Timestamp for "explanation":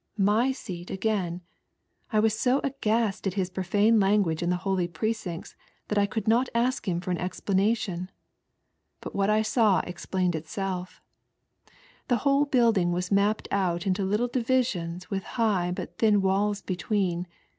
7.19-8.09